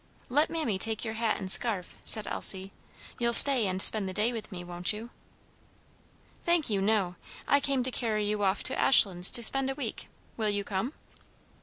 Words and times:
"Let 0.29 0.49
mammy 0.49 0.79
take 0.79 1.05
your 1.05 1.13
hat 1.13 1.37
and 1.37 1.51
scarf," 1.51 1.95
said 2.03 2.25
Elsie. 2.25 2.71
"You'll 3.19 3.35
stay 3.35 3.67
and 3.67 3.79
spend 3.79 4.09
the 4.09 4.13
day 4.13 4.33
with 4.33 4.51
me, 4.51 4.63
won't 4.63 4.91
you?" 4.91 5.11
"Thank 6.41 6.71
you, 6.71 6.81
no; 6.81 7.17
I 7.47 7.59
came 7.59 7.83
to 7.83 7.91
carry 7.91 8.25
you 8.25 8.41
off 8.43 8.63
to 8.63 8.75
Ashlands 8.79 9.29
to 9.29 9.43
spend 9.43 9.69
a 9.69 9.75
week. 9.75 10.07
Will 10.37 10.49
you 10.49 10.63
come?" 10.63 10.93